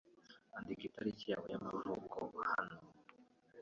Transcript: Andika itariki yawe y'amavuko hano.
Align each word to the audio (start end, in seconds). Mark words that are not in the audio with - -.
Andika 0.55 0.83
itariki 0.89 1.25
yawe 1.31 1.45
y'amavuko 1.51 2.17
hano. 2.51 2.77